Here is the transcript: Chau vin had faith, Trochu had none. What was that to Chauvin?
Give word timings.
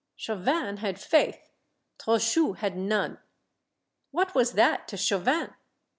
Chau 0.17 0.33
vin 0.33 0.77
had 0.77 0.99
faith, 0.99 1.51
Trochu 1.99 2.57
had 2.57 2.75
none. 2.75 3.19
What 4.09 4.33
was 4.33 4.53
that 4.53 4.87
to 4.87 4.97
Chauvin? 4.97 5.53